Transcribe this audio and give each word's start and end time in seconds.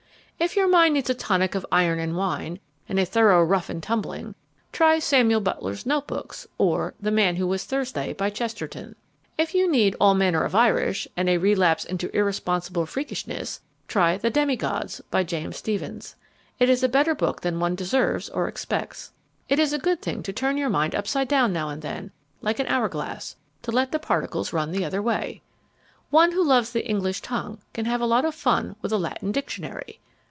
If 0.43 0.55
your 0.55 0.67
mind 0.67 0.95
needs 0.95 1.07
a 1.11 1.13
tonic 1.13 1.53
of 1.53 1.67
iron 1.71 1.99
and 1.99 2.17
wine, 2.17 2.59
and 2.89 2.97
a 2.99 3.05
thorough 3.05 3.43
rough 3.43 3.69
and 3.69 3.77
tumbling, 3.83 4.33
try 4.71 4.97
Samuel 4.97 5.39
Butler's 5.39 5.85
"Notebooks" 5.85 6.47
or 6.57 6.95
"The 6.99 7.11
Man 7.11 7.35
Who 7.35 7.45
Was 7.45 7.63
Thursday," 7.65 8.13
by 8.13 8.31
Chesterton. 8.31 8.95
If 9.37 9.53
you 9.53 9.69
need 9.69 9.95
"all 10.01 10.15
manner 10.15 10.43
of 10.43 10.55
Irish," 10.55 11.07
and 11.15 11.29
a 11.29 11.37
relapse 11.37 11.85
into 11.85 12.09
irresponsible 12.17 12.87
freakishness, 12.87 13.61
try 13.87 14.17
"The 14.17 14.31
Demi 14.31 14.55
Gods," 14.55 14.99
by 15.11 15.23
James 15.23 15.57
Stephens. 15.57 16.15
It 16.57 16.69
is 16.69 16.81
a 16.81 16.89
better 16.89 17.13
book 17.13 17.41
than 17.41 17.59
one 17.59 17.75
deserves 17.75 18.27
or 18.29 18.47
expects. 18.47 19.11
It's 19.47 19.71
a 19.73 19.77
good 19.77 20.01
thing 20.01 20.23
to 20.23 20.33
turn 20.33 20.57
your 20.57 20.69
mind 20.71 20.95
upside 20.95 21.27
down 21.27 21.53
now 21.53 21.69
and 21.69 21.83
then, 21.83 22.09
like 22.41 22.57
an 22.57 22.65
hour 22.65 22.89
glass, 22.89 23.35
to 23.61 23.69
let 23.71 23.91
the 23.91 23.99
particles 23.99 24.53
run 24.53 24.71
the 24.71 24.85
other 24.85 25.03
way. 25.03 25.43
One 26.09 26.31
who 26.31 26.43
loves 26.43 26.71
the 26.71 26.89
English 26.89 27.21
tongue 27.21 27.59
can 27.73 27.85
have 27.85 28.01
a 28.01 28.07
lot 28.07 28.25
of 28.25 28.33
fun 28.33 28.75
with 28.81 28.91
a 28.91 28.97
Latin 28.97 29.31
dictionary. 29.31 29.99